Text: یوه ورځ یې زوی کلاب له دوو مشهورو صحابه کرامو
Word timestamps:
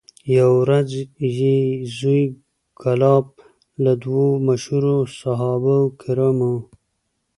یوه 0.35 0.55
ورځ 0.63 0.89
یې 1.37 1.55
زوی 1.97 2.21
کلاب 2.81 3.25
له 3.83 3.93
دوو 4.03 4.25
مشهورو 4.47 4.97
صحابه 5.19 5.77
کرامو 6.01 6.53